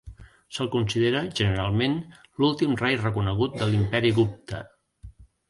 Se'l 0.55 0.69
considera, 0.75 1.19
generalment, 1.39 1.93
l'últim 2.41 2.73
rei 2.81 2.99
reconegut 3.03 3.61
de 3.61 3.69
l'Imperi 3.75 4.13
Gupta. 4.19 4.65